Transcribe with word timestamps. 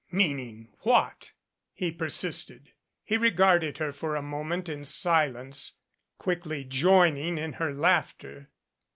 "Meaning 0.11 0.69
what?" 0.79 1.33
he 1.73 1.91
persisted. 1.91 2.71
He 3.03 3.17
regarded 3.19 3.77
her 3.77 3.91
for 3.91 4.15
a 4.15 4.23
moment 4.23 4.67
in 4.67 4.83
silence, 4.83 5.77
quickly 6.17 6.63
join 6.63 7.17
ing 7.17 7.37
in 7.37 7.53
her 7.53 7.71
laughter. 7.71 8.49